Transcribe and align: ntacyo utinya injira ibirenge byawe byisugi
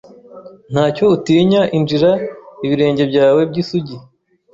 ntacyo 0.71 1.03
utinya 1.15 1.61
injira 1.77 2.11
ibirenge 2.65 3.03
byawe 3.11 3.41
byisugi 3.49 3.95